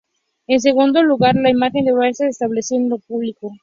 [0.47, 3.51] En segundo lugar, la imagen de Bashar se estableció con el público.